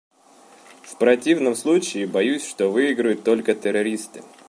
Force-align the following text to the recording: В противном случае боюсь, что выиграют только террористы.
В 0.81 0.95
противном 0.97 1.53
случае 1.53 2.07
боюсь, 2.07 2.43
что 2.43 2.71
выиграют 2.71 3.23
только 3.23 3.53
террористы. 3.53 4.23